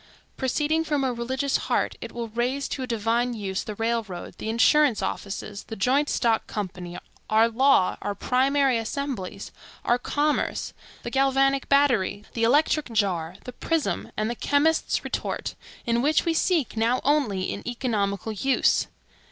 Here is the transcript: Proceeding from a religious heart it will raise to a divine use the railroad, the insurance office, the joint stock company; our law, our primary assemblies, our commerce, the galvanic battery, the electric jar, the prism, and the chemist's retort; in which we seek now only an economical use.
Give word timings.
Proceeding 0.35 0.83
from 0.83 1.03
a 1.03 1.13
religious 1.13 1.57
heart 1.57 1.95
it 2.01 2.11
will 2.11 2.29
raise 2.29 2.67
to 2.69 2.81
a 2.81 2.87
divine 2.87 3.35
use 3.35 3.63
the 3.63 3.75
railroad, 3.75 4.33
the 4.39 4.49
insurance 4.49 5.03
office, 5.03 5.61
the 5.67 5.75
joint 5.75 6.09
stock 6.09 6.47
company; 6.47 6.97
our 7.29 7.47
law, 7.47 7.97
our 8.01 8.15
primary 8.15 8.79
assemblies, 8.79 9.51
our 9.85 9.99
commerce, 9.99 10.73
the 11.03 11.11
galvanic 11.11 11.69
battery, 11.69 12.25
the 12.33 12.41
electric 12.41 12.91
jar, 12.91 13.35
the 13.43 13.53
prism, 13.53 14.11
and 14.17 14.27
the 14.27 14.33
chemist's 14.33 15.03
retort; 15.03 15.53
in 15.85 16.01
which 16.01 16.25
we 16.25 16.33
seek 16.33 16.75
now 16.75 16.99
only 17.03 17.53
an 17.53 17.61
economical 17.67 18.31
use. 18.31 18.87